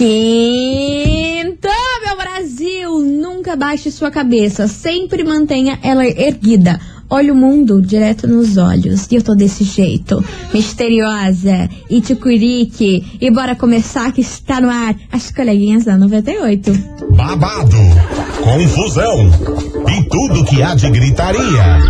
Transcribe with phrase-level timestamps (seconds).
[0.00, 1.68] Quinta,
[2.02, 3.00] meu Brasil!
[3.00, 6.80] Nunca baixe sua cabeça, sempre mantenha ela erguida.
[7.12, 9.08] Olha o mundo direto nos olhos.
[9.10, 10.24] E eu tô desse jeito,
[10.54, 13.18] misteriosa e tucurique.
[13.20, 16.72] E bora começar que está no ar as coleguinhas da 98.
[17.10, 17.76] Babado,
[18.40, 19.28] confusão
[19.88, 21.80] e tudo que há de gritaria.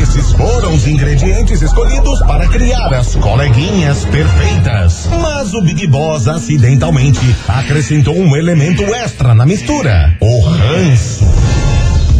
[0.00, 5.08] Esses foram os ingredientes escolhidos para criar as coleguinhas perfeitas.
[5.20, 11.39] Mas o Big Boss acidentalmente acrescentou um elemento extra na mistura: o ranço.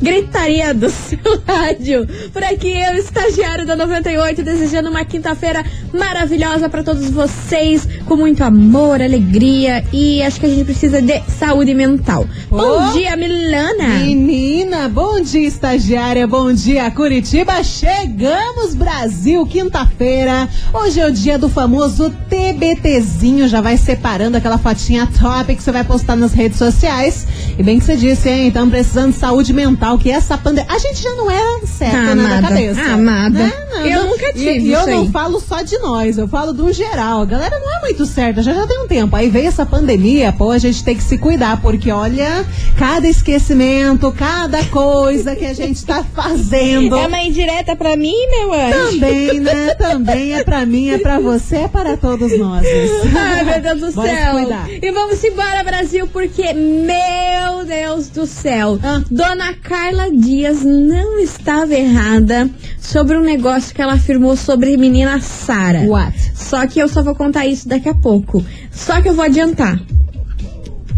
[0.00, 2.06] Gritaria do seu rádio.
[2.32, 8.42] Por aqui eu, estagiário da 98, desejando uma quinta-feira maravilhosa para todos vocês, com muito
[8.44, 12.26] amor, alegria e acho que a gente precisa de saúde mental.
[12.50, 12.56] Oh.
[12.56, 13.98] Bom dia, Milana!
[14.04, 17.62] Menina, bom dia, estagiária, bom dia, Curitiba.
[17.64, 20.48] Chegamos, Brasil, quinta-feira.
[20.72, 23.48] Hoje é o dia do famoso TBTzinho.
[23.48, 27.26] Já vai separando aquela fotinha top que você vai postar nas redes sociais.
[27.58, 28.48] E bem que você disse, hein?
[28.48, 30.70] Estamos precisando de saúde mental, que essa pandemia.
[30.72, 32.80] A gente já não é certo, Ah, né, da cabeça.
[32.82, 33.38] amada.
[33.38, 33.52] Né?
[33.84, 36.72] Eu nunca E, tive e eu isso não falo só de nós, eu falo do
[36.72, 37.22] geral.
[37.22, 39.14] A galera não é muito certa, já já tem um tempo.
[39.14, 42.44] Aí veio essa pandemia, pô, a gente tem que se cuidar, porque olha,
[42.78, 46.94] cada esquecimento, cada coisa que a gente tá fazendo.
[47.04, 48.92] É uma indireta pra mim, meu anjo?
[48.92, 49.74] Também, né?
[49.74, 52.64] Também é pra mim, é pra você, é para todos nós.
[53.16, 54.34] Ai, meu Deus do Bora céu.
[54.82, 59.02] E vamos embora, Brasil, porque, meu Deus do céu, Ah.
[59.10, 62.48] Dona Carla Dias não estava errada
[62.84, 65.80] sobre um negócio que ela afirmou sobre a menina Sara.
[65.80, 66.14] What?
[66.34, 68.44] Só que eu só vou contar isso daqui a pouco.
[68.70, 69.80] Só que eu vou adiantar.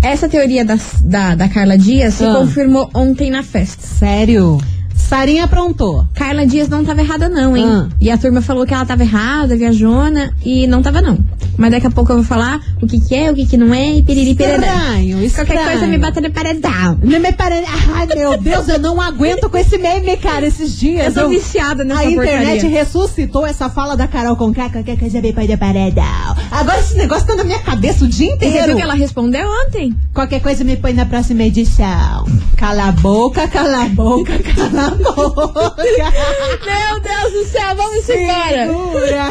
[0.02, 2.34] Essa teoria da, da, da Carla Dias se Ah.
[2.34, 3.86] confirmou ontem na festa.
[3.86, 4.60] Sério?
[5.08, 6.06] Sarinha aprontou.
[6.14, 7.64] Carla Dias não tava errada, não, hein?
[7.68, 7.88] Ah.
[8.00, 11.18] E a turma falou que ela tava errada, viajona, e não tava, não.
[11.56, 13.72] Mas daqui a pouco eu vou falar o que que é, o que que não
[13.72, 14.32] é, e piriri.
[14.32, 15.48] Estranho, estranho.
[15.48, 16.98] Qualquer coisa me bota no paredão.
[17.02, 17.54] Não me pare...
[17.94, 21.16] Ai, meu Deus, eu não aguento com esse meme, cara, esses dias.
[21.16, 22.78] Eu tô viciada nessa A internet porcaria.
[22.78, 26.36] ressuscitou essa fala da Carol com K, qualquer coisa me põe no paredão.
[26.50, 28.66] Agora esse negócio tá na minha cabeça o dia E você inteiro.
[28.66, 29.94] viu que ela respondeu ontem?
[30.12, 32.26] Qualquer coisa me põe na próxima edição.
[32.56, 34.95] Cala a boca, cala a boca, cala a boca.
[34.98, 38.66] Meu Deus do céu, vamos embora.
[38.66, 39.28] Segura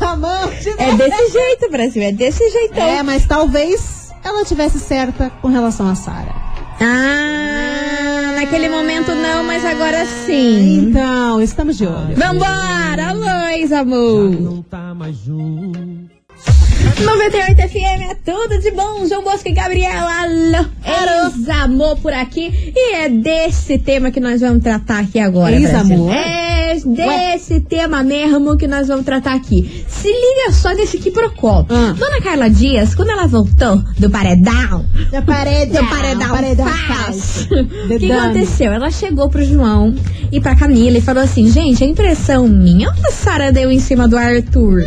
[0.00, 2.84] na mão de É desse jeito, Brasil, é desse jeitão.
[2.84, 6.34] É, mas talvez ela tivesse certa com relação a Sara.
[6.80, 10.88] Ah, naquele momento não, mas agora sim.
[10.88, 12.16] Então, estamos de olho.
[12.16, 14.30] Vambora, Luiz, amor.
[14.40, 16.13] não tá mais junto.
[17.04, 19.06] 98 FM é tudo de bom.
[19.06, 20.10] João Bosco e Gabriela.
[20.10, 20.66] Alô,
[21.26, 22.72] ex-amor por aqui.
[22.74, 25.54] E é desse tema que nós vamos tratar aqui agora.
[25.54, 26.12] Ex-amor?
[26.12, 26.44] É
[26.84, 29.84] desse tema mesmo que nós vamos tratar aqui.
[29.88, 31.64] Se liga só nesse que procó.
[31.68, 31.94] Ah.
[31.96, 37.48] Dona Carla Dias, quando ela voltou do paredão, Do paredão, do paredão, paredão falso.
[37.54, 38.72] O que aconteceu?
[38.72, 39.94] Ela chegou pro João
[40.32, 43.78] e pra Camila e falou assim: gente, a impressão minha ou a Sara deu em
[43.78, 44.82] cima do Arthur?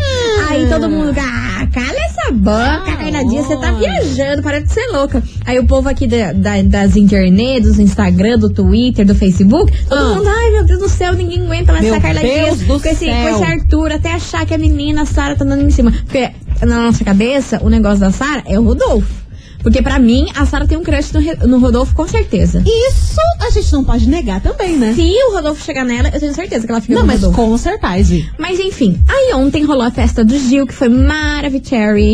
[0.49, 4.87] Aí todo mundo, ah, cala essa boca, Carla Dias, você tá viajando, para de ser
[4.87, 5.21] louca.
[5.45, 9.97] Aí o povo aqui da- da- das internet, do Instagram, do Twitter, do Facebook, todo
[9.99, 10.15] Ah.
[10.15, 12.75] mundo, ai meu Deus do céu, ninguém aguenta mais Meu essa Carla Deus Dias com
[12.89, 15.91] esse, com esse Arthur, até achar que a menina, a Sara, tá dando em cima.
[15.91, 16.29] Porque
[16.65, 19.26] na nossa cabeça, o negócio da Sara é o Rodolfo.
[19.67, 22.63] Porque pra mim, a Sara tem um crush no, no Rodolfo, com certeza.
[22.65, 24.93] Isso a gente não pode negar também, né?
[24.93, 27.21] Se o Rodolfo chegar nela, eu tenho certeza que ela fica Não, com o mas
[27.21, 27.41] Rodolfo.
[27.51, 28.15] com certeza.
[28.39, 31.57] Mas enfim, aí ontem rolou a festa do Gil, que foi maravilhosa.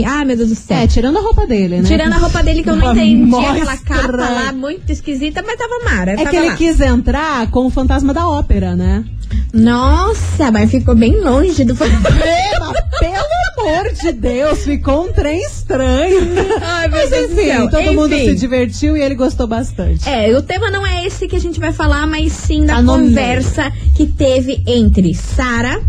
[0.08, 0.78] Ah, meu Deus do céu.
[0.78, 1.84] É, tirando a roupa dele, né?
[1.88, 3.52] Tirando a roupa dele que eu não entendi, mostra.
[3.52, 6.14] aquela capa lá muito esquisita, mas tava mara.
[6.14, 6.56] É tava que ele lá.
[6.56, 9.06] quis entrar com o fantasma da ópera, né?
[9.54, 12.74] Nossa, mas ficou bem longe do mas pelo
[13.68, 16.20] amor de Deus, ficou um trem estranho.
[16.62, 18.26] Ai, meu Mas Deus enfim, todo mundo Enfim.
[18.30, 20.08] se divertiu e ele gostou bastante.
[20.08, 22.82] É, o tema não é esse que a gente vai falar, mas sim da Tá
[22.82, 25.82] no conversa que teve entre Sara,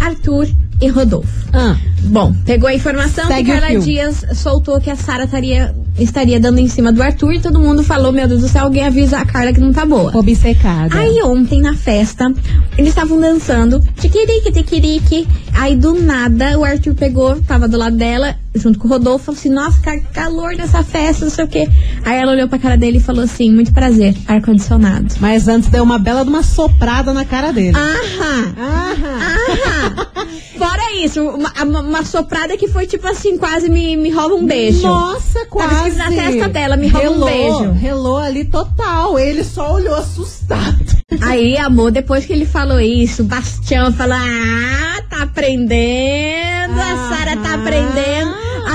[0.00, 0.48] Arthur
[0.80, 1.28] e Rodolfo.
[1.52, 3.78] Ah, Bom, pegou a informação Segue que Carla.
[3.78, 7.82] Dias soltou que a Sara estaria, estaria dando em cima do Arthur e todo mundo
[7.84, 10.16] falou: Meu Deus do céu, alguém avisa a Carla que não tá boa.
[10.16, 10.98] obcecada.
[10.98, 12.32] Aí ontem na festa,
[12.78, 15.28] eles estavam dançando, tiquirique, tiquirique.
[15.54, 19.38] Aí do nada o Arthur pegou, tava do lado dela, junto com o Rodolfo, falou
[19.38, 21.68] assim: Nossa, cara, calor nessa festa, não sei o quê.
[22.04, 25.14] Aí ela olhou pra cara dele e falou assim: muito prazer, ar-condicionado.
[25.20, 27.76] Mas antes deu uma bela de uma soprada na cara dele.
[27.76, 28.54] Aham.
[28.58, 29.20] Aham.
[29.54, 30.26] Aham.
[30.56, 34.44] Fora isso, uma, uma- uma soprada que foi tipo assim, quase me, me rola um
[34.46, 34.82] beijo.
[34.86, 35.96] Nossa, quase.
[35.96, 37.72] na testa dela, me um relou, beijo.
[37.72, 39.18] Relou ali total.
[39.18, 40.99] Ele só olhou assustado.
[41.22, 47.36] Aí, amor, depois que ele falou isso, o Bastião falou: Ah, tá aprendendo, a Sara
[47.36, 48.09] tá aprendendo.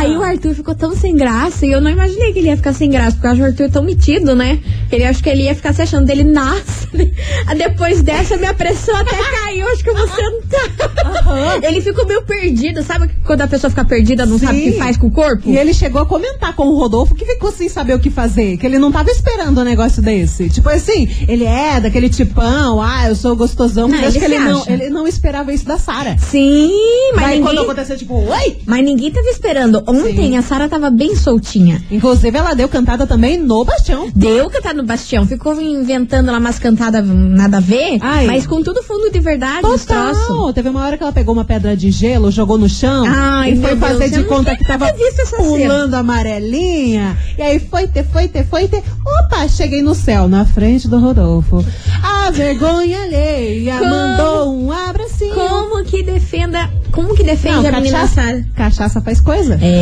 [0.06, 2.74] Aí o Arthur ficou tão sem graça e eu não imaginei que ele ia ficar
[2.74, 4.60] sem graça, porque eu acho o Arthur tão metido, né?
[4.92, 6.88] Ele acho que ele ia ficar se achando dele, nossa,
[7.57, 11.63] depois dessa minha pressão até caiu, acho que eu vou sentar.
[11.63, 14.78] Ele ficou meio perdido, sabe quando a pessoa fica perdida, não sabe o que Sim.
[14.78, 15.50] faz com o corpo?
[15.50, 18.57] E ele chegou a comentar com o Rodolfo que ficou sem saber o que fazer,
[18.57, 20.50] que ele não tava esperando um negócio desse.
[20.50, 24.31] Tipo assim, ele é daquele tipão, ah, eu sou gostosão, mas Não, acho ele que
[24.31, 26.18] ele não, ele não esperava isso da Sara.
[26.18, 26.72] Sim,
[27.16, 28.57] mas quando ninguém, aconteceu, tipo, oi!
[28.66, 29.84] mas ninguém tava esperando.
[30.00, 30.38] Ontem Sim.
[30.38, 31.81] a Sara tava bem soltinha.
[31.92, 34.09] Inclusive, ela deu cantada também no Bastião.
[34.15, 38.25] Deu cantar no Bastião, ficou inventando lá umas cantadas nada a ver, Ai.
[38.27, 39.62] mas com tudo fundo de verdade.
[39.62, 40.53] Total!
[40.53, 43.56] Teve uma hora que ela pegou uma pedra de gelo, jogou no chão Ai, e
[43.62, 45.44] foi fazer Deus, de conta que tava essa cena.
[45.44, 47.18] pulando amarelinha.
[47.38, 48.83] E aí foi ter, foi ter, foi ter.
[49.06, 51.63] Opa, cheguei no céu, na frente do Rodolfo.
[52.03, 53.89] A vergonha alheia Como?
[53.89, 55.33] mandou um abracinho.
[55.36, 58.45] Como que defenda, como que defende Não, a menina cachaça, Sara?
[58.56, 59.57] cachaça faz coisa.
[59.62, 59.75] É,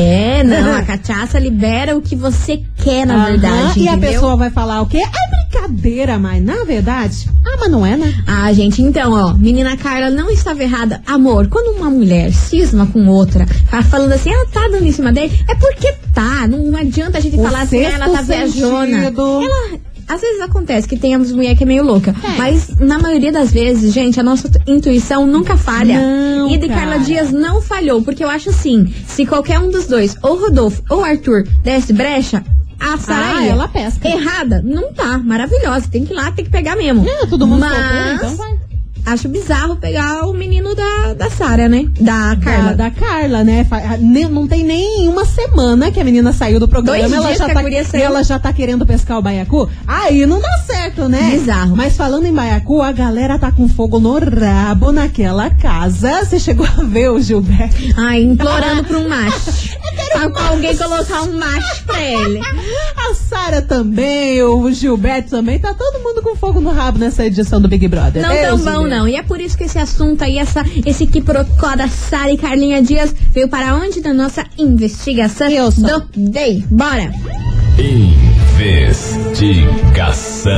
[0.44, 4.12] não, a cachaça libera o que você quer, na Aham, verdade, E a entendeu?
[4.14, 4.98] pessoa vai falar o quê?
[5.00, 7.30] É brincadeira, mas na verdade.
[7.46, 8.14] Ah, mas não é, né?
[8.26, 11.02] Ah, gente, então, ó, menina Carla não estava errada.
[11.06, 15.12] Amor, quando uma mulher cisma com outra, tá falando assim, ela tá dando em cima
[15.12, 16.48] dele, é porque tá.
[16.48, 18.98] Não, adianta a gente O falar assim, ah, ela tá viajona.
[19.06, 19.14] Ela.
[20.08, 22.14] Às vezes acontece que tem as mulheres que é meio louca.
[22.38, 26.00] Mas na maioria das vezes, gente, a nossa intuição nunca falha.
[26.00, 26.82] Não, e de cara.
[26.82, 28.02] Carla Dias não falhou.
[28.02, 32.44] Porque eu acho assim, se qualquer um dos dois, ou Rodolfo ou Arthur, desse brecha,
[32.80, 33.52] a Ah, ia.
[33.52, 34.08] ela pesca.
[34.08, 34.62] Errada?
[34.64, 35.18] Não tá.
[35.20, 35.88] Maravilhosa.
[35.90, 37.08] Tem que ir lá, tem que pegar mesmo.
[37.08, 38.73] É, todo mundo Mas solteiro, então vai.
[39.06, 41.86] Acho bizarro pegar o menino da, da Sara, né?
[42.00, 42.74] Da Carla.
[42.74, 43.66] Da, da Carla, né?
[44.30, 46.98] Não tem nem uma semana que a menina saiu do programa.
[47.00, 47.64] Dois ela já tá,
[47.98, 49.70] e ela já tá querendo pescar o baiacu.
[49.88, 51.32] Aí não dá certo, né?
[51.32, 51.76] Bizarro.
[51.76, 56.24] Mas falando em baiacu, a galera tá com fogo no rabo naquela casa.
[56.24, 57.76] Você chegou a ver o Gilberto?
[57.98, 59.73] Ai, implorando pra um macho.
[60.14, 62.40] Pra alguém colocar um macho pra ele.
[62.96, 65.60] A Sara também, o Gilberto também.
[65.60, 68.22] Tá todo mundo com fogo no rabo nessa edição do Big Brother.
[68.22, 68.90] Não Eu, tão bom, Gilberto.
[68.90, 69.08] não.
[69.08, 72.82] E é por isso que esse assunto aí, essa, esse quiprocó da Sara e Carlinha
[72.82, 74.02] Dias veio para onde?
[74.02, 75.82] Da nossa investigação Wilson.
[75.82, 76.64] do Day.
[76.70, 77.12] Bora!
[79.64, 80.52] Investigação.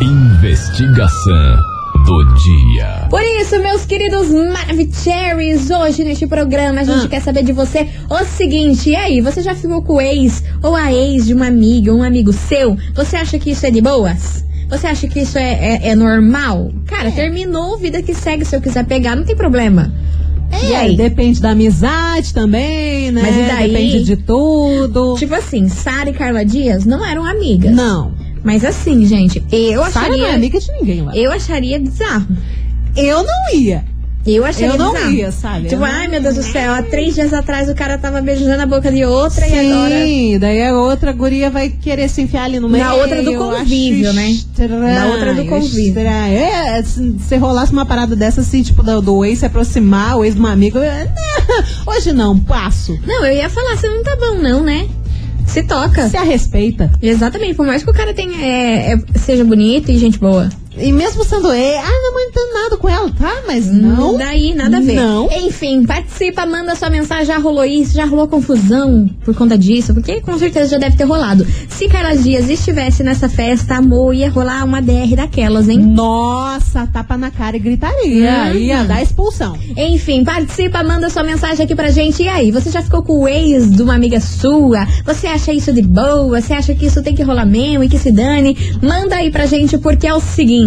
[0.00, 1.73] Investigação
[2.04, 3.06] do dia.
[3.08, 7.08] Por isso, meus queridos Maravicheries, hoje neste programa a gente Ah.
[7.08, 10.74] quer saber de você o seguinte: e aí, você já ficou com o ex ou
[10.74, 12.76] a ex de uma amiga ou um amigo seu?
[12.94, 14.44] Você acha que isso é de boas?
[14.68, 15.52] Você acha que isso é,
[15.82, 16.72] é, é normal?
[16.86, 18.44] Cara, terminou, vida que segue.
[18.44, 19.92] Se eu quiser pegar, não tem problema.
[20.62, 20.96] e É, aí?
[20.96, 23.22] depende da amizade também, né?
[23.22, 23.70] Mas e daí?
[23.72, 25.14] Depende de tudo.
[25.18, 27.74] Tipo assim, Sara e Carla Dias não eram amigas.
[27.74, 28.12] Não.
[28.44, 30.26] Mas assim, gente, eu Sara não acharia.
[30.28, 31.16] é amiga de ninguém lá.
[31.16, 32.26] Eu acharia bizarro.
[32.96, 33.84] Eu não ia.
[34.26, 35.12] Eu acharia Eu não bizarro.
[35.12, 35.68] ia, sabe?
[35.68, 38.62] Tipo, não ai meu Deus do céu, há três dias atrás o cara tava beijando
[38.62, 39.94] a boca de outra e agora.
[40.06, 42.82] Sim, daí a outra guria vai querer se enfiar ali no meio.
[42.84, 44.30] Na outra do convívio, né?
[44.30, 45.88] Estranho, Na outra do convívio.
[45.88, 46.38] Estranho.
[46.38, 50.24] É, se, se rolasse uma parada dessa, assim, tipo, do, do ex se aproximar, o
[50.24, 51.08] ex de uma amiga, eu-
[51.94, 52.98] hoje não, passo.
[53.06, 54.86] Não, eu ia falar, você não tá bom, não, né?
[55.46, 56.08] Se toca.
[56.08, 56.90] Se a respeita.
[57.00, 60.48] Exatamente, por mais que o cara tenha, é, é- seja bonito e gente boa.
[60.76, 63.42] E mesmo sendo ex, ah, não entendo nada com ela, tá?
[63.46, 64.16] Mas não.
[64.16, 64.94] Daí, nada a ver.
[64.94, 65.30] Não.
[65.30, 67.26] Enfim, participa, manda sua mensagem.
[67.26, 67.94] Já rolou isso?
[67.94, 69.94] Já rolou confusão por conta disso?
[69.94, 71.46] Porque com certeza já deve ter rolado.
[71.68, 75.78] Se Carla Dias estivesse nessa festa, amor, ia rolar uma DR daquelas, hein?
[75.78, 78.50] Nossa, tapa na cara e gritaria.
[78.52, 78.58] Uhum.
[78.58, 79.56] Ia dar expulsão.
[79.76, 82.22] Enfim, participa, manda sua mensagem aqui pra gente.
[82.22, 84.86] E aí, você já ficou com o ex de uma amiga sua?
[85.04, 86.40] Você acha isso de boa?
[86.40, 88.56] Você acha que isso tem que rolar mesmo e que se dane?
[88.82, 90.63] Manda aí pra gente, porque é o seguinte: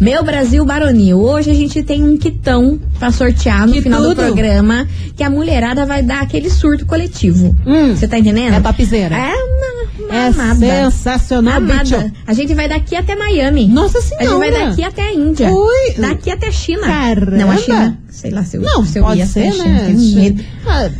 [0.00, 4.08] Meu Brasil Baronil, hoje a gente tem um quitão pra sortear no Que final do
[4.10, 4.16] tudo.
[4.22, 7.54] programa que a mulherada vai dar aquele surto coletivo.
[7.66, 7.94] Hum.
[7.96, 8.54] Você tá entendendo?
[8.54, 9.16] É topzera.
[9.16, 10.66] É uma, uma É amada.
[10.90, 11.94] sensacional, bicho.
[11.96, 12.12] Amada.
[12.26, 13.66] A gente vai daqui até Miami.
[13.66, 14.38] Nossa A gente senhora.
[14.38, 15.50] vai daqui até a Índia.
[15.52, 15.94] Ui.
[15.98, 16.82] Daqui até a China.
[16.86, 17.36] Caramba.
[17.36, 17.98] Não, a China.
[18.10, 19.52] Sei lá se eu, Não, se eu pode ia ser, né?
[19.52, 19.80] China.
[19.86, 20.44] Tenho medo.
[20.66, 20.90] Ah,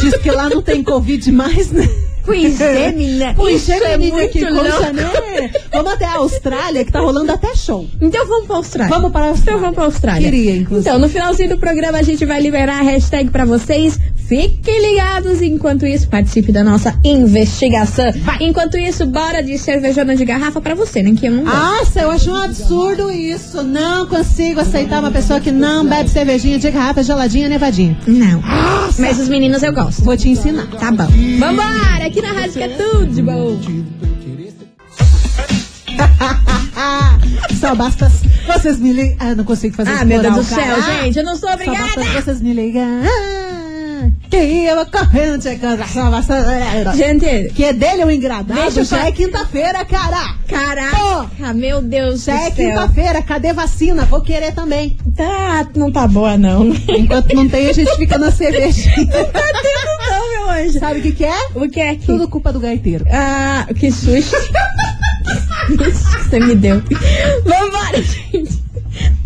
[0.00, 1.88] diz que lá não tem Covid mais, né?
[2.26, 3.32] Pois é, menina.
[3.36, 5.50] Pois é, é menina, muito que coisa, né?
[5.72, 7.86] Vamos até a Austrália, que tá rolando até show.
[8.00, 8.94] Então vamos pra Austrália.
[8.94, 9.60] Vamos para a Então Austrália.
[9.60, 10.30] vamos pra Austrália.
[10.30, 10.88] Queria, inclusive.
[10.88, 13.98] Então, no finalzinho do programa, a gente vai liberar a hashtag pra vocês.
[14.28, 15.40] Fiquem ligados.
[15.42, 18.06] Enquanto isso, participe da nossa investigação.
[18.40, 21.14] Enquanto isso, bora de cervejona de garrafa pra você, né?
[21.18, 21.56] Que eu não gosto.
[21.56, 23.62] Nossa, eu acho um absurdo isso.
[23.62, 27.96] Não consigo aceitar uma pessoa que não bebe cervejinha de garrafa geladinha, nevadinha.
[28.06, 28.42] Não.
[28.98, 30.02] Mas os meninos eu gosto.
[30.02, 30.66] Vou te ensinar.
[30.78, 31.08] Tá bom.
[31.38, 32.06] Vambora!
[32.06, 33.58] Aqui na rádio que é tudo de bom.
[37.60, 38.10] Só basta
[38.46, 39.16] vocês me ligarem.
[39.18, 41.18] Ah, não consigo fazer Ah, meu Deus do céu, gente.
[41.18, 42.22] Eu não sou Só basta obrigada.
[42.22, 43.08] vocês me ligarem.
[44.36, 45.82] Que eu vou correndo, chegando.
[45.88, 46.44] Só basta.
[46.94, 48.52] Gente, Que é dele o engradado.
[48.60, 50.34] Deixa eu Já fa- é quinta-feira, cara.
[50.46, 53.22] caraca, meu Deus Já do é quinta-feira.
[53.22, 54.04] Cadê vacina?
[54.04, 54.96] Vou querer também.
[55.16, 56.66] Tá, não tá boa, não.
[56.88, 59.06] Enquanto não tem, a gente fica na cervejinha.
[59.06, 60.78] tá tendo, não, meu anjo.
[60.78, 61.38] Sabe o que, que é?
[61.54, 62.06] O que é que?
[62.06, 63.06] Tudo culpa do gaiteiro.
[63.10, 64.36] Ah, que susto.
[65.78, 66.82] Que susto que você me deu.
[67.44, 68.66] Vambora, gente.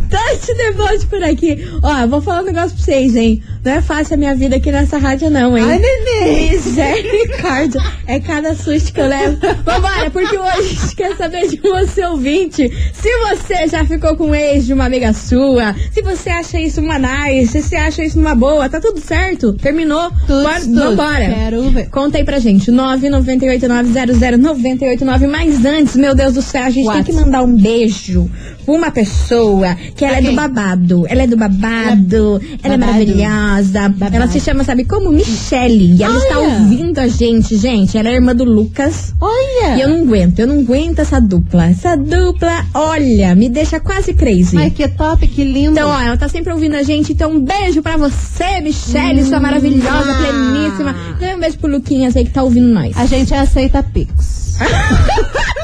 [0.09, 1.57] Tati Debote por aqui.
[1.83, 3.41] Ó, eu vou falar um negócio pra vocês, hein?
[3.63, 5.65] Não é fácil a minha vida aqui nessa rádio, não, hein?
[5.69, 6.51] Ai, neném.
[6.53, 7.81] Misericórdia.
[8.07, 9.37] É cada susto que eu levo.
[9.65, 12.71] Vambora, porque hoje a gente quer saber de você, ouvinte.
[12.95, 16.99] Se você já ficou com ex de uma amiga sua, se você acha isso uma
[16.99, 19.53] nice, se você acha isso uma boa, tá tudo certo?
[19.53, 20.11] Terminou?
[20.27, 20.81] Tudo, Bora, tudo.
[20.81, 21.35] Vambora.
[21.35, 21.91] Quero ver.
[21.91, 25.27] Conta aí pra gente, 998900989.
[25.29, 27.11] Mas antes, meu Deus do céu, a gente tem What?
[27.11, 28.31] que mandar um beijo
[28.75, 31.07] uma pessoa que ela é do babado.
[31.09, 32.93] Ela é do babado, ela é babado.
[32.93, 33.89] maravilhosa.
[33.89, 34.17] Babado.
[34.17, 35.11] Ela se chama, sabe como?
[35.11, 35.97] Michelle.
[35.97, 36.49] E ela está Olha.
[36.49, 37.97] ouvindo a gente, gente.
[37.97, 39.15] Ela é irmã do Lucas.
[39.21, 39.77] Olha.
[39.77, 41.67] E eu não aguento, eu não aguento essa dupla.
[41.67, 44.57] Essa dupla, olha, me deixa quase crazy.
[44.57, 45.73] Ai, que top, que lindo.
[45.73, 47.13] Então, ó, ela tá sempre ouvindo a gente.
[47.13, 50.95] Então, um beijo pra você, Michelle, sua maravilhosa, pleníssima.
[51.21, 52.97] E um beijo pro Luquinhas aí que tá ouvindo nós.
[52.97, 54.59] A gente aceita Pix.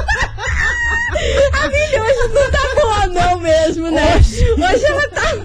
[1.53, 4.17] A Mili hoje não tá boa, não mesmo, né?
[4.17, 5.37] Hoje, ela tá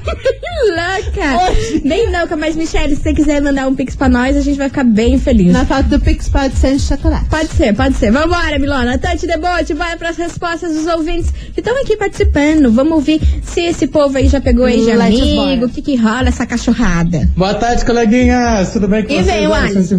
[0.70, 1.82] louca.
[1.88, 4.70] Bem louca, mas, Michelle, se você quiser mandar um pix pra nós, a gente vai
[4.70, 5.52] ficar bem feliz.
[5.52, 7.26] Na foto do Pix pode ser de chocolate.
[7.30, 8.12] Pode ser, pode ser.
[8.12, 8.98] Vambora, Milona.
[8.98, 12.72] Tante Debote, vai pras respostas dos ouvintes que estão aqui participando.
[12.72, 16.28] Vamos ouvir se esse povo aí já pegou aí de amigo, o que que rola
[16.30, 17.30] essa cachorrada.
[17.36, 18.72] Boa tarde, coleguinhas!
[18.74, 19.28] Tudo bem com E vocês?
[19.28, 19.96] vem o Alisson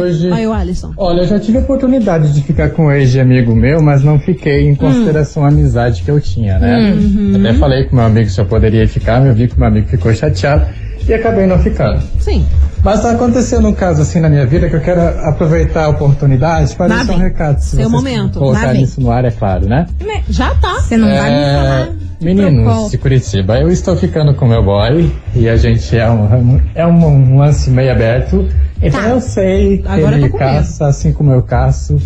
[0.00, 0.30] hoje.
[0.30, 0.92] Olha o Alisson.
[0.96, 4.02] Olha, eu já tive a oportunidade de ficar com um ex de amigo meu, mas
[4.02, 6.94] não fiquei em consideração a amizade que eu tinha, né?
[7.38, 10.14] Até falei com meu amigo se eu poderia ficar, eu vi que meu amigo ficou
[10.14, 10.66] chateado
[11.06, 12.02] e acabei não ficando.
[12.20, 12.46] Sim.
[12.82, 16.74] Mas tá acontecendo um caso assim na minha vida que eu quero aproveitar a oportunidade
[16.76, 17.58] para deixar um recado.
[17.60, 18.38] Se Seu momento.
[18.38, 19.86] Colocar isso no ar, é claro, né?
[20.28, 20.74] Já tá.
[20.80, 21.88] Você não vai me É, falar.
[22.20, 26.86] Meninos de Curitiba, eu estou ficando com meu boy e a gente é um, é
[26.86, 28.46] um, um lance meio aberto.
[28.82, 29.08] Então Tá.
[29.08, 31.98] eu sei que Agora ele caça, assim como eu caço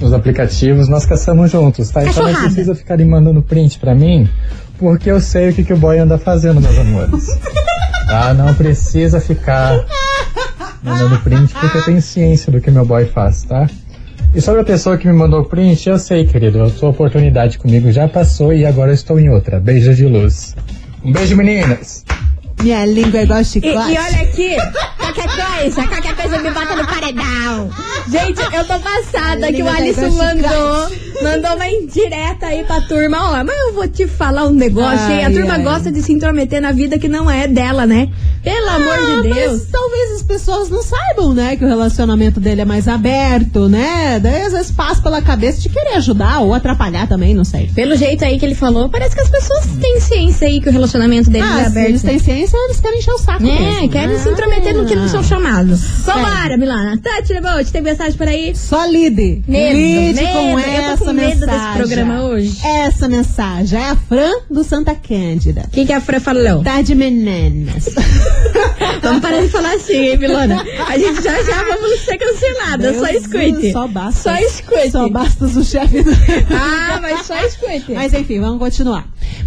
[0.00, 2.04] nos aplicativos, nós caçamos juntos, tá?
[2.04, 4.28] Então não precisa ficar mandando print pra mim,
[4.78, 7.26] porque eu sei o que, que o boy anda fazendo, meus amores.
[8.06, 8.34] tá?
[8.34, 9.84] Não precisa ficar
[10.82, 13.68] mandando print, porque eu tenho ciência do que meu boy faz, tá?
[14.34, 17.56] E sobre a pessoa que me mandou o print, eu sei, querido, a sua oportunidade
[17.58, 19.60] comigo já passou e agora eu estou em outra.
[19.60, 20.56] Beijo de luz.
[21.04, 22.04] Um beijo, meninas!
[22.64, 23.76] Minha língua é igual E, chiclete.
[23.92, 24.56] e olha aqui,
[24.98, 27.70] qualquer coisa, qualquer coisa me bota no paredão.
[28.10, 30.90] Gente, eu tô passada que o Língua Alisson mandou,
[31.22, 33.18] mandou uma indireta aí pra turma.
[33.32, 35.24] Ó, mas eu vou te falar um negócio, hein?
[35.24, 35.62] A Ai, turma ai.
[35.62, 38.08] gosta de se intrometer na vida que não é dela, né?
[38.42, 39.62] Pelo amor Ah, de mas Deus.
[39.72, 44.18] talvez as pessoas não saibam, né, que o relacionamento dele é mais aberto, né?
[44.22, 47.70] Daí às vezes passa pela cabeça de querer ajudar ou atrapalhar também, não sei.
[47.74, 50.72] Pelo jeito aí que ele falou, parece que as pessoas têm ciência aí que o
[50.72, 51.88] relacionamento deles Ah, é aberto.
[51.88, 53.88] eles têm ciência, eles querem encher o saco É, mesmo.
[53.90, 54.32] querem se Ah.
[54.32, 55.80] intrometer no que não são chamados.
[56.04, 56.98] Vambora, Milana.
[57.02, 58.54] Tati Lebote, tem mensagem por aí?
[58.54, 59.42] Só lide.
[59.46, 60.32] Medo, lide medo.
[60.32, 61.76] com Eu tô essa com medo desse mensagem.
[61.76, 62.58] programa hoje.
[62.64, 65.62] Essa mensagem é a Fran do Santa Cândida.
[65.66, 66.62] O que, que a Fran falou?
[66.62, 67.84] Tarde, meninas.
[69.02, 70.64] Vamos parar de falar assim, hein, Milona?
[70.88, 72.96] A gente já já vamos ser canceladas.
[72.96, 73.72] Só escute.
[73.72, 74.20] Só basta.
[74.22, 74.90] Só escute.
[74.90, 76.10] Só basta o chefe do...
[76.50, 77.92] Ah, mas só escute.
[77.92, 79.06] Mas enfim, vamos continuar.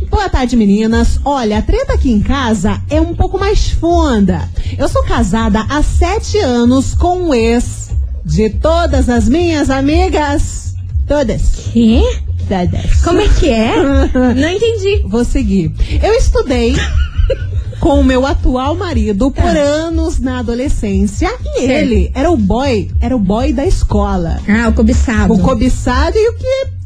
[0.09, 1.19] Boa tarde, meninas.
[1.25, 4.47] Olha, a treta aqui em casa é um pouco mais funda.
[4.77, 7.89] Eu sou casada há sete anos com um ex
[8.25, 10.73] de todas as minhas amigas.
[11.07, 11.41] Todas.
[11.71, 12.01] Quê?
[12.47, 13.01] Todas.
[13.03, 13.73] Como é que é?
[14.35, 15.03] Não entendi.
[15.07, 15.71] Vou seguir.
[16.03, 16.75] Eu estudei
[17.79, 21.71] com o meu atual marido por anos na adolescência e Certo.
[21.71, 24.39] ele era o boy, era o boy da escola.
[24.47, 25.33] Ah, o cobiçado.
[25.33, 26.76] O cobiçado e o que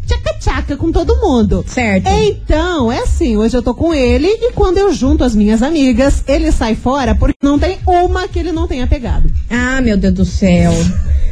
[0.41, 1.63] tchaca-tchaca com todo mundo.
[1.67, 2.07] Certo.
[2.07, 6.24] Então, é assim, hoje eu tô com ele e quando eu junto as minhas amigas,
[6.27, 9.31] ele sai fora porque não tem uma que ele não tenha pegado.
[9.50, 10.74] Ah, meu Deus do céu.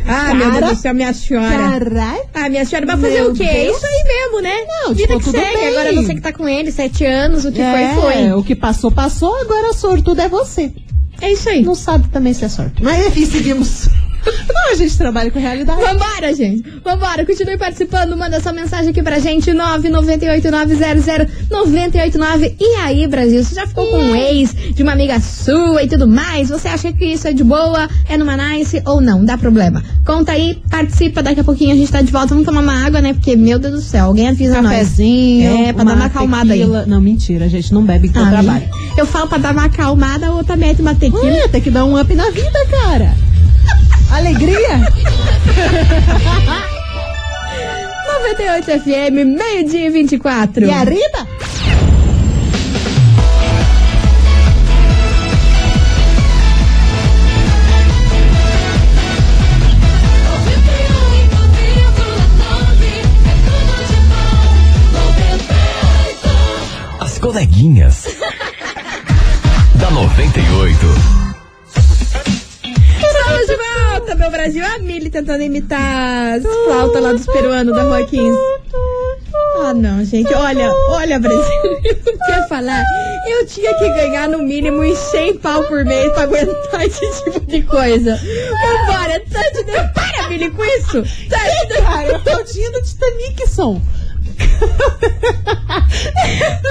[0.06, 0.66] Ah, meu Cara.
[0.66, 1.50] Deus do céu, minha senhora.
[1.50, 2.22] Caralho.
[2.34, 3.44] Ah, minha senhora, vai fazer Meu o quê?
[3.44, 3.78] Deus.
[3.78, 4.56] Isso aí mesmo, né?
[4.68, 5.58] Não, Vida tipo, que tudo segue.
[5.58, 5.68] bem.
[5.68, 8.32] Agora você que tá com ele, sete anos, o que é, foi, foi.
[8.34, 10.72] o que passou, passou, agora sortudo é você.
[11.22, 11.63] É isso aí.
[11.63, 12.82] Não sabe também se é sorte.
[12.82, 13.89] Mas enfim, seguimos.
[14.54, 15.82] Não, a gente trabalha com realidade.
[15.82, 16.64] Vambora, gente.
[16.84, 17.26] Vambora.
[17.26, 18.16] Continue participando.
[18.18, 19.52] Manda sua mensagem aqui pra gente.
[21.50, 22.56] 998900989.
[22.60, 23.44] E aí, Brasil?
[23.44, 26.50] Você já ficou com um ex de uma amiga sua e tudo mais?
[26.50, 27.90] Você acha que isso é de boa?
[28.08, 29.24] É numa nice ou não?
[29.24, 29.84] Dá problema.
[30.06, 31.22] Conta aí, participa.
[31.22, 32.30] Daqui a pouquinho a gente tá de volta.
[32.30, 33.14] Vamos tomar uma água, né?
[33.14, 34.72] Porque, meu Deus do céu, alguém avisa nós.
[34.72, 35.68] Cafezinho.
[35.68, 36.66] É, pra dar uma acalmada aí.
[36.88, 38.70] Não, mentira, a gente não bebe enquanto Ah, trabalha.
[38.98, 41.30] Eu falo pra dar uma acalmada, a outra mete uma tequila.
[41.30, 43.14] É, tem que dar um up na vida, cara.
[44.12, 44.80] Alegria.
[48.24, 50.66] 98 FM, meio-dia e 24.
[50.66, 51.28] E a Rita?
[67.00, 68.06] As coleguinhas.
[69.75, 71.29] da 98.
[74.10, 74.66] De volta, meu Brasil.
[74.66, 78.38] A Mili tentando imitar as flautas lá dos peruanos da Rua 15.
[79.62, 80.34] Ah, não, gente.
[80.34, 81.39] Olha, olha, Brasil.
[81.84, 82.84] Eu não quero falar.
[83.28, 87.39] Eu tinha que ganhar no mínimo uns 100 pau por mês pra aguentar esse tipo
[87.42, 88.16] de coisa.
[88.16, 89.63] Vambora, tá de...
[89.94, 91.04] Para, Mili, com isso.
[91.30, 91.38] Tá
[91.68, 91.82] de...
[91.82, 93.80] Cara, a flautinha do Titanic, som.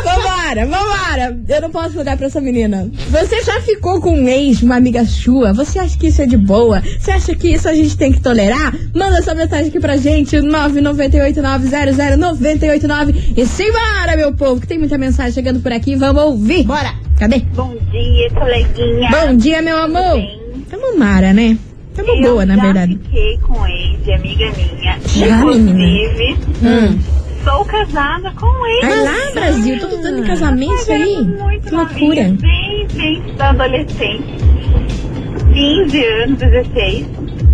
[0.04, 1.38] Vambora, vambora.
[1.48, 2.88] Eu não posso olhar pra essa menina.
[3.10, 5.52] Você já ficou com um ex, uma amiga sua?
[5.52, 6.80] Você acha que isso é de boa?
[6.98, 8.74] Você acha que isso a gente tem que tolerar?
[8.94, 13.32] Manda sua mensagem aqui pra gente, 998900989.
[13.36, 15.94] E simbora, meu povo, que tem muita mensagem chegando por aqui.
[15.96, 16.64] Vamos ouvir.
[16.64, 16.92] Bora.
[17.18, 17.40] Cadê?
[17.54, 19.10] Bom dia, coleguinha.
[19.10, 20.20] Bom dia, meu amor.
[20.70, 21.56] Tamo mara, né?
[21.94, 22.98] Tamo eu boa, na já verdade.
[23.04, 24.98] fiquei com ex de amiga minha.
[25.06, 26.98] Já, Inclusive, Hum.
[27.44, 28.80] Sou casada com ex.
[28.88, 29.80] Vai lá, Brasil.
[29.80, 31.22] Tô dando casamento aí.
[31.22, 32.28] muito Que loucura.
[32.28, 34.38] novinha, Bem, bem da adolescente.
[35.52, 37.06] 15 anos, 16.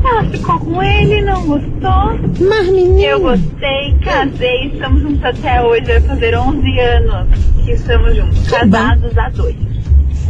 [0.04, 2.18] Ela ficou com ele, não gostou.
[2.46, 3.00] Mas, menina.
[3.02, 5.84] Eu gostei, casei, estamos juntos até hoje.
[5.86, 7.28] Vai fazer 11 anos
[7.64, 8.38] que estamos juntos.
[8.40, 9.56] Que Casados a dois.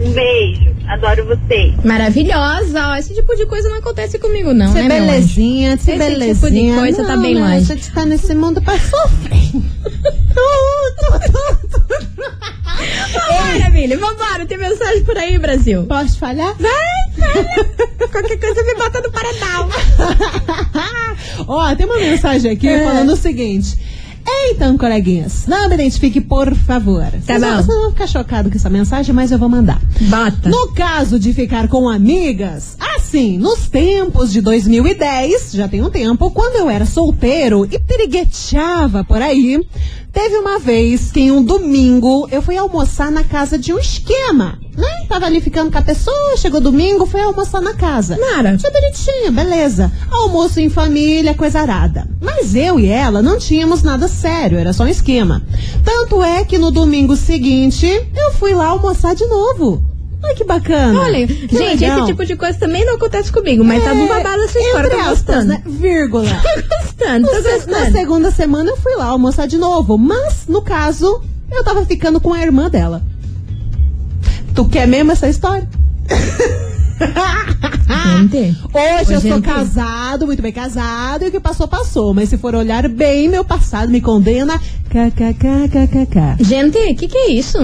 [0.05, 0.75] Um beijo.
[0.88, 1.75] Adoro vocês.
[1.85, 2.88] Maravilhosa.
[2.90, 5.07] Ó, esse tipo de coisa não acontece comigo, não, Ser né, meu anjo?
[5.12, 6.35] belezinha, Esse belezinha.
[6.35, 7.40] tipo de coisa tá Não, bem né?
[7.40, 7.55] longe.
[7.57, 9.62] A gente tá nesse mundo pra sofrer.
[13.14, 14.47] Bora, Mili, vambora.
[14.47, 15.85] Tem mensagem por aí, Brasil.
[15.85, 16.55] Posso falhar?
[16.59, 16.73] Vai,
[17.19, 18.09] fala.
[18.11, 19.69] Qualquer coisa me bota no paredão.
[21.49, 22.85] Ó, tem uma mensagem aqui É.
[22.85, 23.79] falando o seguinte.
[24.27, 27.05] Então, coleguinhas, não me identifique, por favor.
[27.05, 27.47] Tá vocês, bom.
[27.47, 29.81] Vão, vocês vão ficar chocados com essa mensagem, mas eu vou mandar.
[30.01, 30.49] Bota.
[30.49, 36.31] No caso de ficar com amigas, assim, nos tempos de 2010, já tem um tempo,
[36.31, 39.61] quando eu era solteiro e pirigueteava por aí,
[40.14, 44.59] teve uma vez que em um domingo eu fui almoçar na casa de um esquema,
[44.77, 45.07] né?
[45.09, 48.16] Tava ali ficando com a pessoa, chegou domingo, fui almoçar na casa.
[48.16, 48.57] Nara.
[48.57, 49.92] Tinha bonitinha, beleza.
[50.11, 52.09] Almoço em família, coisa arada.
[52.22, 55.42] Mas eu e ela não tínhamos nada sério, era só um esquema.
[55.85, 59.94] Tanto é que no domingo seguinte, eu fui lá almoçar de novo.
[60.25, 61.01] Olha que bacana.
[61.01, 61.99] Olha, Que gente, legal.
[61.99, 64.91] esse tipo de coisa também não acontece comigo, mas tá É, no babado essa história.
[64.91, 65.45] Tô aspas, gostando.
[65.47, 65.63] né?
[65.67, 66.25] Vírgula.
[66.43, 67.93] Tô gostando, tô se- Na gostando.
[67.93, 71.21] segunda semana eu fui lá almoçar de novo, mas no caso,
[71.53, 73.03] eu tava ficando com a irmã dela.
[74.55, 75.69] Tu quer mesmo essa história?
[78.17, 82.15] Gente, Hoje eu sou casado, muito bem casado, e o que passou, passou.
[82.15, 84.61] Mas se for olhar bem, meu passado me condena.
[84.91, 86.37] KKKKKK.
[86.41, 87.59] gente, o que que é isso?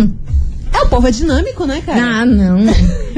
[0.81, 2.01] É, o povo é dinâmico, né, cara?
[2.03, 2.59] Ah, não.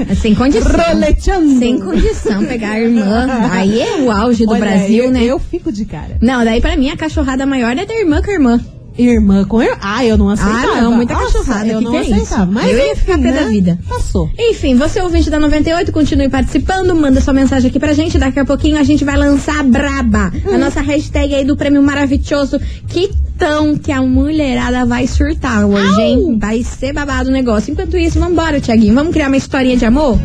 [0.08, 0.72] É sem condição.
[0.72, 1.58] Roleteando.
[1.58, 3.26] Sem condição pegar a irmã.
[3.50, 5.22] Aí é o auge do Olha, Brasil, eu, né?
[5.24, 6.16] Eu fico de cara.
[6.20, 8.60] Não, daí pra mim a cachorrada maior é da irmã com a irmã.
[8.98, 9.76] Irmã com irmã.
[9.80, 10.72] Ah, eu não aceitava.
[10.78, 12.50] Ah, não, muita Nossa, cachorrada, Eu que não que é aceitava.
[12.52, 13.48] Mas Eu ia ficar pé da né?
[13.48, 13.78] vida.
[13.88, 14.28] Passou.
[14.38, 18.18] Enfim, você ouvinte da 98, continue participando, manda sua mensagem aqui pra gente.
[18.18, 20.54] Daqui a pouquinho a gente vai lançar a braba, Hum.
[20.54, 22.60] a nossa hashtag aí do prêmio maravilhoso.
[22.86, 23.10] Que
[23.42, 26.38] tão que a mulherada vai surtar hoje, hein?
[26.40, 27.72] Vai ser babado o negócio.
[27.72, 28.94] Enquanto isso, vambora, Tiaguinho.
[28.94, 30.16] Vamos criar uma historinha de amor?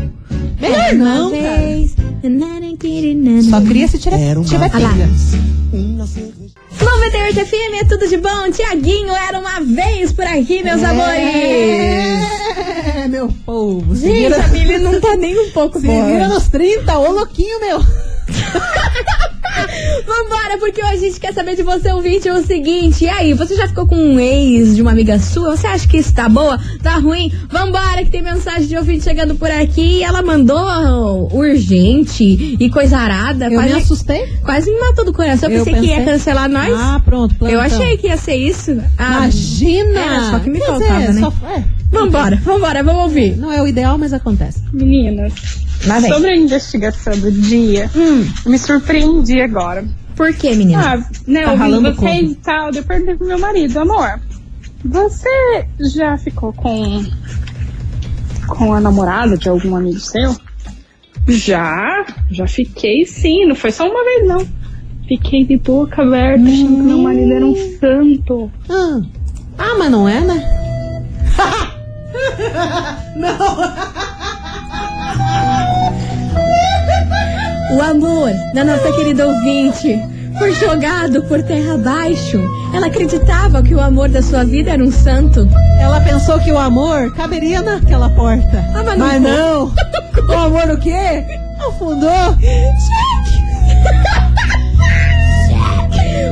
[0.60, 1.56] Melhor Era uma não, cara.
[1.58, 1.96] vez.
[3.50, 4.36] Só cria se tiver,
[4.72, 4.90] Ah lá.
[4.90, 5.08] filha.
[6.80, 8.50] 98 FM é tudo de bom.
[8.52, 11.18] Tiaguinho era uma vez por aqui, meus amores.
[12.94, 13.94] É, meu povo.
[13.96, 16.06] Gente, vira, a Mili não tá nem um pouco se boa.
[16.06, 17.80] vira nos 30, ô louquinho, meu.
[20.06, 23.04] Vambora, porque hoje a gente quer saber de você, ouvinte, o seguinte.
[23.04, 25.56] E aí, você já ficou com um ex de uma amiga sua?
[25.56, 26.58] Você acha que isso tá boa?
[26.82, 27.32] Tá ruim?
[27.50, 29.98] Vambora, que tem mensagem de ouvinte chegando por aqui.
[29.98, 33.46] E ela mandou urgente e coisa arada.
[33.46, 34.26] Eu quase, me assustei.
[34.44, 35.48] quase me matou do coração.
[35.50, 36.72] Eu Eu pensei, que ia pensei- cancelar nós.
[36.74, 37.34] Ah, pronto.
[37.34, 37.54] plantão.
[37.54, 38.80] Eu achei que ia ser isso.
[38.96, 40.00] Ah, Imagina!
[40.00, 41.20] Era só que me faltava, dizer, né?
[41.20, 43.36] só- é, Vambora, vambora, vamos ouvir.
[43.36, 44.62] Não é o ideal, mas acontece.
[44.72, 45.32] Meninas,
[45.86, 46.12] Lá vem.
[46.12, 47.90] sobre a investigação do dia,
[48.44, 49.86] eu me surpreendi agora.
[50.16, 50.94] Por que, menina?
[50.94, 52.32] Ah, né, Tá ouvindo vocês como?
[52.32, 54.20] e tal, eu perguntei pro meu marido, amor,
[54.84, 57.04] você já ficou com
[58.48, 60.34] com a namorada de algum amigo seu?
[61.28, 64.46] Já, já fiquei sim, não foi só uma vez não.
[65.06, 68.50] Fiquei de boca aberta, achando que meu marido era um santo.
[68.68, 69.00] Ah,
[69.58, 70.58] ah mas não é, né?
[77.70, 80.00] O amor da nossa querida ouvinte
[80.38, 82.40] foi jogado por terra abaixo.
[82.72, 85.46] Ela acreditava que o amor da sua vida era um santo.
[85.78, 88.64] Ela pensou que o amor caberia naquela porta.
[88.74, 89.74] Ah, mas não mas não.
[90.28, 91.24] o amor o quê?
[91.60, 92.36] Afundou.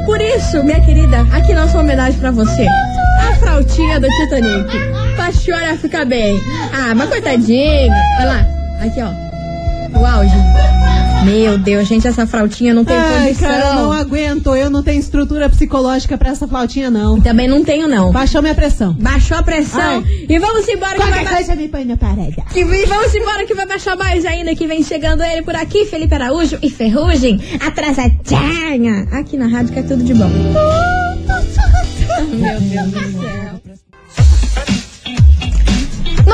[0.06, 2.66] Por isso, minha querida, aqui nossa homenagem pra você.
[3.20, 4.70] A frautinha do Titanic.
[5.16, 6.40] Pra chorar ficar bem.
[6.72, 7.92] Ah, mas coitadinho.
[8.20, 8.46] Olha lá.
[8.80, 9.98] Aqui, ó.
[9.98, 10.75] O auge.
[11.26, 13.48] Meu Deus, gente, essa frautinha não tem Ai, condição.
[13.48, 14.54] cara, eu não aguento.
[14.54, 17.20] Eu não tenho estrutura psicológica pra essa flautinha, não.
[17.20, 18.12] Também não tenho, não.
[18.12, 18.92] Baixou minha pressão.
[18.94, 20.02] Baixou a pressão.
[20.28, 22.36] E vamos embora que vai, Qualquer ba- coisa me põe na parede.
[22.52, 25.84] que- e vamos embora que vai baixar mais ainda, que vem chegando ele por aqui,
[25.84, 30.28] Felipe Araújo e Ferrugem, atrasadinha, aqui na rádio que é tudo de bom.
[30.28, 30.52] Meu
[32.60, 33.15] Deus do céu.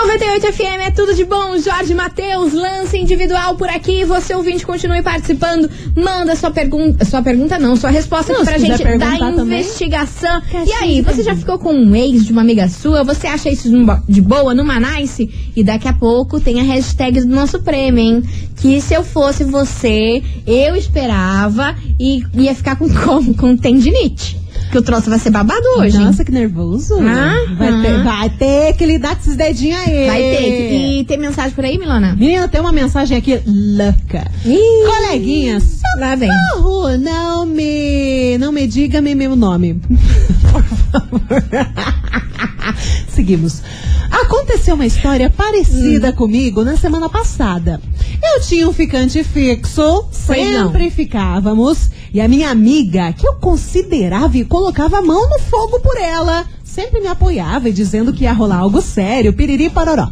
[0.07, 1.57] 98 FM é tudo de bom.
[1.59, 4.05] Jorge Matheus, lance individual por aqui.
[4.05, 5.71] Você ouvinte continue participando.
[5.97, 7.05] Manda sua pergunta.
[7.05, 9.61] Sua pergunta não, sua resposta Não, aqui pra gente da também.
[9.61, 10.43] investigação.
[10.67, 13.05] E aí, você já ficou com um ex de uma amiga sua?
[13.05, 13.69] Você acha isso
[14.09, 15.31] de boa, numa nice?
[15.55, 18.23] E daqui a pouco tem a hashtag do nosso prêmio, hein?
[18.57, 23.35] Que se eu fosse você, eu esperava e ia ficar com como?
[23.35, 24.42] Com tendinite.
[24.73, 25.99] Que o troço vai ser babado hoje.
[25.99, 26.07] hein?
[26.07, 26.95] Nossa, que nervoso.
[27.01, 27.83] Ah, vai, ah.
[27.83, 30.07] ter, vai ter que lidar com esses dedinhos aí.
[30.07, 30.73] Vai ter.
[31.01, 32.17] E tem mensagem por aí, Milona?
[32.19, 34.27] Menina, tem uma mensagem aqui louca.
[34.47, 36.31] Ih, Coleguinhas, lá vem.
[36.55, 38.39] socorro, não me.
[38.39, 39.75] Não me diga meu meu nome.
[40.51, 41.21] Por favor.
[43.09, 43.63] Seguimos.
[44.11, 46.13] Aconteceu uma história parecida Hum.
[46.13, 47.81] comigo na semana passada.
[48.23, 50.13] Eu tinha um ficante fixo, não.
[50.13, 55.81] sempre ficávamos, e a minha amiga, que eu considerava e colocava a mão no fogo
[55.81, 60.11] por ela, sempre me apoiava e dizendo que ia rolar algo sério, piriri pororó.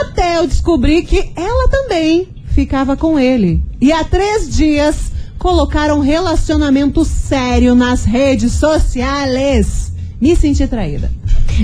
[0.00, 3.62] Até eu descobri que ela também ficava com ele.
[3.80, 9.91] E há três dias colocaram relacionamento sério nas redes sociais.
[10.22, 11.10] Me senti traída.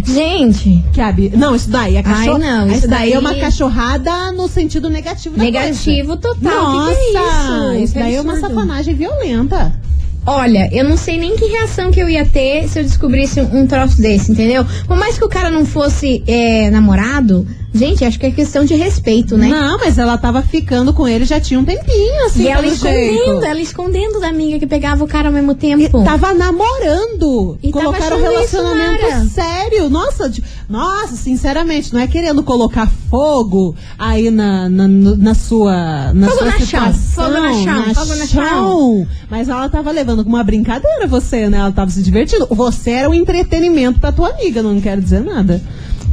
[0.04, 2.38] Gente, Que Não, isso daí é Ai, cachorro.
[2.38, 6.22] não, isso isso daí, daí- é uma cachorrada no sentido negativo da negativo coisa.
[6.40, 6.72] total.
[6.72, 7.84] Nossa, que que é isso?
[7.84, 9.72] isso daí é uma safanagem violenta.
[10.26, 13.66] Olha, eu não sei nem que reação que eu ia ter se eu descobrisse um
[13.66, 14.66] troço desse, entendeu?
[14.86, 18.74] Por mais que o cara não fosse é, namorado, gente, acho que é questão de
[18.74, 19.48] respeito, né?
[19.48, 23.24] Não, mas ela tava ficando com ele já tinha um tempinho, assim, e ela escondendo,
[23.24, 23.44] jeito.
[23.44, 26.00] ela escondendo da amiga que pegava o cara ao mesmo tempo.
[26.00, 27.59] E tava namorando.
[27.62, 29.88] E Colocaram um relacionamento sério.
[29.88, 30.31] Nossa,
[30.68, 36.46] nossa, sinceramente, não é querendo colocar fogo aí na, na, na sua na Fogo sua
[36.46, 39.07] na chão, situação, fogo na chão, fogo na chão.
[39.31, 41.59] Mas ela tava levando com uma brincadeira você, né?
[41.59, 42.46] Ela tava se divertindo.
[42.50, 45.61] Você era um entretenimento pra tua amiga, não quero dizer nada.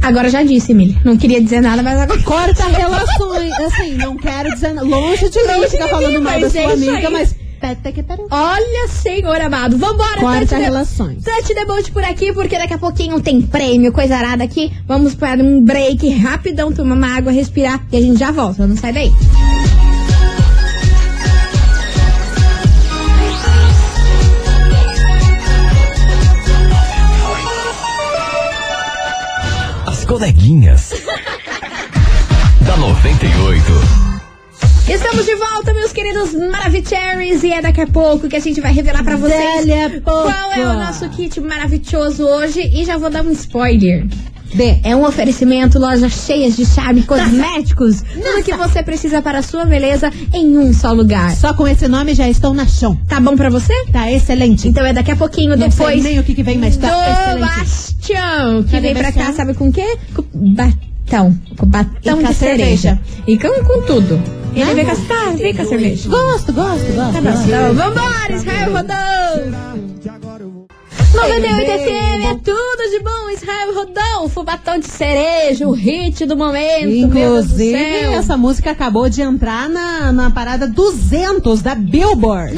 [0.06, 0.96] Agora já disse, Emília.
[1.04, 2.22] Não queria dizer nada, mas agora.
[2.22, 4.86] Corta relações, assim, não quero dizer nada.
[4.86, 7.12] Longe de mim ficar falando mal da sua amiga, aí.
[7.12, 8.26] mas peta que pariu.
[8.30, 9.76] Olha, senhor amado.
[9.78, 11.24] Vambora, Corta de- relações.
[11.24, 14.70] Tati Debote por aqui, porque daqui a pouquinho tem prêmio, coisa arada aqui.
[14.86, 18.66] Vamos para um break rapidão, tomar uma água, respirar e a gente já volta.
[18.66, 19.10] Não sai daí.
[30.16, 30.92] Coleguinhas.
[32.62, 33.64] da 98.
[34.88, 38.72] Estamos de volta, meus queridos Maravicheries, e é daqui a pouco que a gente vai
[38.72, 39.66] revelar pra vocês
[40.02, 42.62] qual é o nosso kit maravilhoso hoje.
[42.62, 44.06] E já vou dar um spoiler.
[44.54, 44.80] D.
[44.82, 49.64] É um oferecimento, lojas cheias de charme, cosméticos, tudo que você precisa para a sua
[49.64, 51.34] beleza em um só lugar.
[51.34, 52.98] Só com esse nome já estou na chão.
[53.08, 53.72] Tá bom pra você?
[53.92, 54.68] Tá excelente.
[54.68, 56.88] Então é daqui a pouquinho, Não depois sei nem o que, que vem, mas tá
[56.88, 57.58] do excelente.
[57.58, 59.98] Bastião, que Cadê vem pra cá, sabe com o quê?
[60.14, 61.36] Com batão.
[61.56, 63.00] Com batão com de a cereja.
[63.26, 64.20] E com, com tudo.
[64.54, 66.08] Ele vem com a, tá, vem com a cerveja.
[66.08, 67.12] Gosto, gosto, gosto.
[67.12, 70.25] Tá bom, então, vambora, Israel Rodolfo!
[71.16, 76.88] 98 FM é tudo de bom, Israel Rodolfo, batom de cereja, o hit do momento,
[76.88, 77.76] meu Deus do Inclusive,
[78.12, 82.54] essa música acabou de entrar na, na parada 200 da Billboard.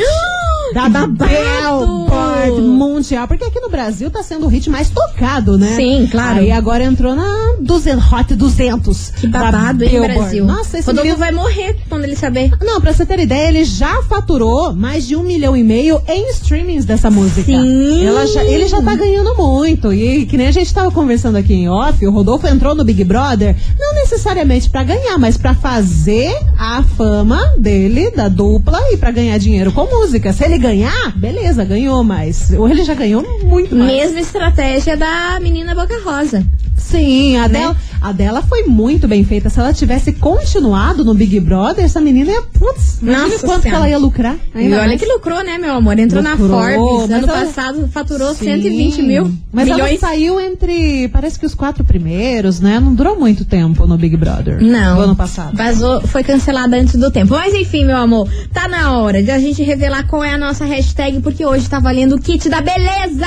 [0.75, 3.27] Da Billboard Mundial.
[3.29, 5.75] Porque aqui no Brasil tá sendo o hit mais tocado, né?
[5.77, 6.41] Sim, claro.
[6.41, 9.11] Aí agora entrou na 200, Hot 200.
[9.11, 10.01] Que babado, hein.
[10.01, 10.45] Brasil?
[10.45, 12.51] Nossa, esse Rodolfo vai morrer quando ele saber.
[12.61, 16.31] Não, pra você ter ideia, ele já faturou mais de um milhão e meio em
[16.31, 17.43] streamings dessa música.
[17.43, 18.07] Sim.
[18.07, 19.93] Ela já- ele já tá ganhando muito.
[19.93, 23.03] E que nem a gente tava conversando aqui em off, o Rodolfo entrou no Big
[23.05, 29.11] Brother, não necessariamente pra ganhar, mas pra fazer a fama dele, da dupla, e pra
[29.11, 30.33] ganhar dinheiro com música.
[30.33, 33.92] Se ele ganhar, beleza, ganhou, mas ou ele já ganhou muito mais.
[33.92, 36.44] Mesma estratégia da menina Boca Rosa.
[36.77, 39.49] Sim, a, dela, a dela foi muito bem feita.
[39.51, 42.43] Se ela tivesse continuado no Big Brother, essa menina ia.
[42.43, 44.37] Putz, Nossa quanto que ela ia lucrar.
[44.55, 45.01] E ainda olha mais.
[45.01, 45.99] que lucrou, né, meu amor?
[45.99, 47.11] Entrou Lucrou, na Forbes.
[47.11, 48.45] Ano ela- passado faturou Sim.
[48.47, 50.01] 120 mil Mas ela milhões.
[50.01, 52.79] saiu entre, parece que os quatro primeiros, né?
[52.81, 54.63] Não durou muito tempo no Big Brother.
[54.63, 55.01] Não.
[55.01, 55.57] Ano passado.
[55.57, 57.35] Vazou, foi cancelada antes do tempo.
[57.35, 60.65] Mas enfim, meu amor, tá na hora de a gente revelar qual é a nossa
[60.65, 63.27] hashtag, porque hoje tá valendo o kit da beleza!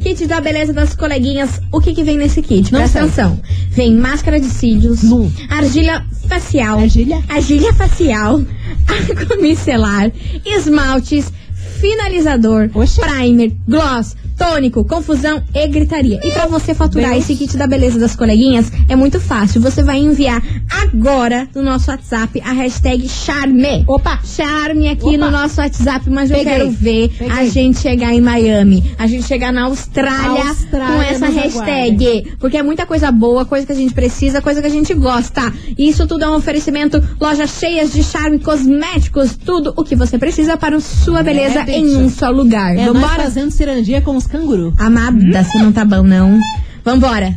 [0.00, 1.60] Kit da beleza das coleguinhas.
[1.72, 2.72] O que que vem nesse kit?
[2.72, 3.02] Não Presta sei.
[3.24, 3.40] atenção.
[3.70, 5.30] Vem máscara de cílios, Nu.
[5.48, 7.22] argila facial, Argilha?
[7.28, 8.44] argilha facial,
[8.86, 10.12] água micelar,
[10.44, 11.32] esmaltes,
[11.80, 13.00] finalizador, Oxi.
[13.00, 16.20] primer, gloss, tônico, confusão e gritaria.
[16.22, 17.24] E pra você faturar Deus.
[17.24, 19.60] esse kit da beleza das coleguinhas, é muito fácil.
[19.60, 20.42] Você vai enviar
[20.82, 23.84] agora no nosso WhatsApp a hashtag Charme.
[23.86, 24.20] Opa!
[24.24, 25.16] Charme aqui Opa.
[25.18, 26.52] no nosso WhatsApp, mas eu Peguei.
[26.52, 27.30] quero ver Peguei.
[27.32, 32.36] a gente chegar em Miami, a gente chegar na Austrália, Austrália, com essa hashtag.
[32.38, 35.52] Porque é muita coisa boa, coisa que a gente precisa, coisa que a gente gosta.
[35.78, 40.18] E isso tudo é um oferecimento, lojas cheias de charme, cosméticos, tudo o que você
[40.18, 41.64] precisa para a sua beleza.
[41.76, 42.76] Em um só lugar.
[42.76, 43.22] É Vambora?
[43.22, 44.72] fazendo cirandia com os canguru.
[44.78, 46.40] Amada, se não tá bom, não.
[46.84, 47.34] Vambora.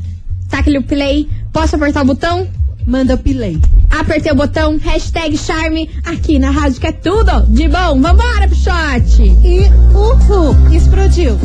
[0.50, 1.28] Taca-lhe o play.
[1.52, 2.48] Posso apertar o botão?
[2.86, 3.60] Manda o pilei.
[3.90, 8.00] Apertei o botão, hashtag charme, aqui na rádio que é tudo de bom.
[8.02, 9.24] Vambora, pichote!
[9.44, 11.38] E uhul, explodiu.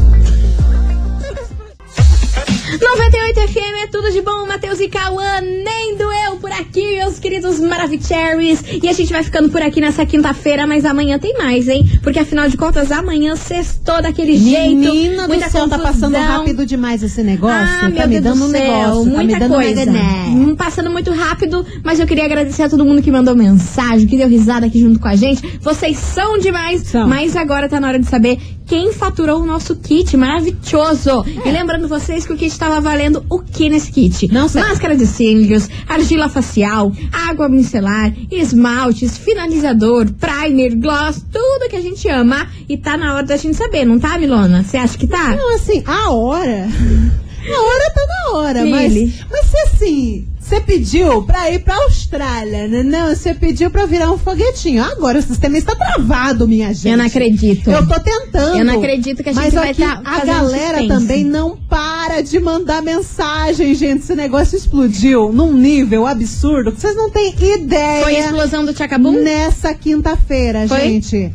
[2.80, 7.60] 98 FM é tudo de bom, Matheus e Cauã, nem doeu por aqui, meus queridos
[7.60, 8.62] Maravicheries.
[8.82, 11.84] E a gente vai ficando por aqui nessa quinta-feira, mas amanhã tem mais, hein?
[12.02, 14.74] Porque afinal de contas, amanhã sextou daquele jeito.
[14.76, 17.56] Menina do muita céu, tá passando rápido demais esse negócio.
[17.56, 19.04] Ah, tá meu me Deus dando do um céu, negócio.
[19.06, 19.90] muita tá me dando coisa.
[19.90, 24.16] Hum, Passando muito rápido, mas eu queria agradecer a todo mundo que mandou mensagem, que
[24.16, 25.58] deu risada aqui junto com a gente.
[25.60, 27.06] Vocês são demais, São.
[27.08, 31.24] mas agora tá na hora de saber quem faturou o nosso kit maravilhoso.
[31.26, 34.32] E lembrando vocês que o kit tava valendo o que nesse kit?
[34.32, 34.62] Não sei.
[34.62, 42.08] Máscara de cílios, argila facial, água micelar, esmaltes, finalizador, primer, gloss, tudo que a gente
[42.08, 42.48] ama.
[42.68, 44.64] E tá na hora da gente saber, não tá, Milona?
[44.64, 45.36] Você acha que tá?
[45.36, 46.68] Não, assim, a hora.
[47.46, 48.72] A hora tá na hora, Lili.
[48.72, 52.82] mas, mas se assim, você pediu pra ir pra Austrália, né?
[52.82, 54.84] Não, você pediu pra virar um foguetinho.
[54.84, 56.88] Agora o sistema está travado, minha gente.
[56.88, 57.70] Eu não acredito.
[57.70, 58.58] Eu tô tentando.
[58.58, 60.88] Eu não acredito que a gente mas vai aqui, tá A galera suspense.
[60.88, 64.02] também não para de mandar mensagem, gente.
[64.04, 68.04] Esse negócio explodiu num nível absurdo que vocês não têm ideia.
[68.04, 69.12] Foi a explosão do Tchacabum?
[69.12, 71.32] Nessa quinta-feira, gente.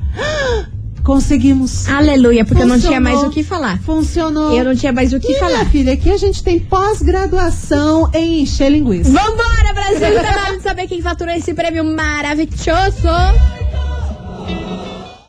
[1.03, 1.87] Conseguimos.
[1.89, 3.19] Aleluia, porque eu não tinha Funcionou.
[3.21, 3.79] mais o que falar.
[3.81, 4.53] Funcionou.
[4.55, 5.51] Eu não tinha mais o que E, falar.
[5.59, 9.09] minha filha, aqui a gente tem pós-graduação em encher linguiça.
[9.09, 10.21] Vambora, Brasil!
[10.21, 13.07] Tá de saber quem faturou esse prêmio maravilhoso.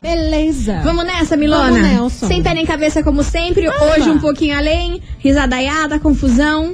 [0.01, 0.81] Beleza.
[0.83, 1.67] Vamos nessa, Milona?
[1.73, 2.27] Vamos, Nelson.
[2.27, 3.67] Sem pé nem cabeça, como sempre.
[3.67, 4.15] Vamos Hoje lá.
[4.15, 4.99] um pouquinho além.
[5.19, 6.73] Risadaiada, confusão.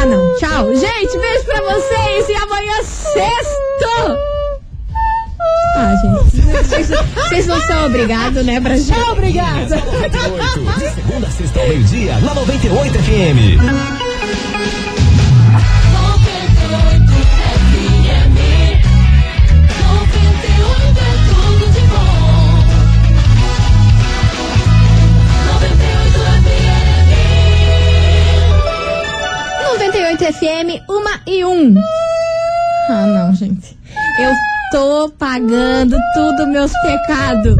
[0.00, 0.36] Ah, não.
[0.38, 0.74] Tchau.
[0.76, 2.28] Gente, beijo pra vocês.
[2.28, 4.33] E amanhã, sexto.
[5.76, 6.40] Ah, gente.
[6.40, 8.94] Vocês, vocês não são obrigados, né, Brasil?
[8.94, 9.76] Tchau, obrigada.
[9.76, 13.04] 98, de segunda a sexta ao meio-dia, na 98 FM.
[13.04, 13.84] FM.
[29.62, 31.74] 98 FM, uma e um.
[32.88, 33.76] Ah, não, gente.
[34.20, 34.32] Eu
[34.74, 37.56] tô pagando tudo meus pecados.